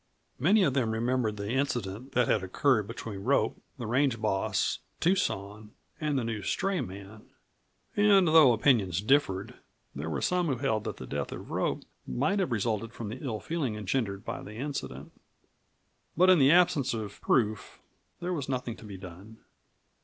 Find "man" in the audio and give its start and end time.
6.81-7.29